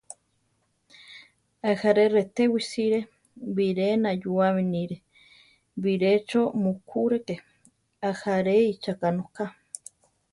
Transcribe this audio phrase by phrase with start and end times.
[1.71, 2.99] Ajaré retewi sire;
[3.55, 4.97] biré nayúame níre,
[5.83, 7.35] birecho mukúreke,
[8.09, 9.43] ajáre icháka nóka.